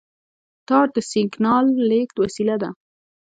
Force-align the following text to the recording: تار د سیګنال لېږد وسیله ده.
تار 0.67 0.87
د 0.95 0.97
سیګنال 1.11 1.65
لېږد 1.89 2.17
وسیله 2.23 2.55
ده. 2.61 2.69